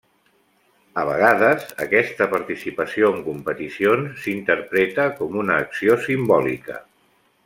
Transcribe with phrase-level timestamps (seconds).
[1.01, 6.81] A vegades, aquesta participació en competicions s'interpreta com una acció simbòlica.